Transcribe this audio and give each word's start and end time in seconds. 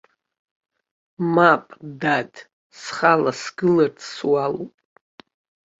Мап, 1.33 1.65
дад, 2.05 2.33
схала 2.79 3.31
сгыларц 3.41 3.97
суалуп. 4.15 4.73